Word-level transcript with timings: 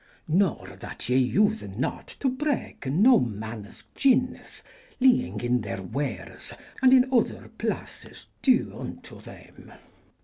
Nor 0.27 0.69
that 0.79 1.09
ye 1.09 1.31
vse 1.35 1.77
not 1.77 2.07
to 2.21 2.27
breke 2.27 2.87
noo 2.91 3.19
mannys 3.19 3.83
gynnys 3.95 4.63
lyenge 4.99 5.43
in 5.43 5.61
theyr 5.61 5.77
weares 5.83 6.55
& 6.69 6.81
in 6.81 7.07
other 7.13 7.51
places 7.59 8.25
dve 8.41 8.65
vuto 8.71 9.21
theym. 9.21 9.77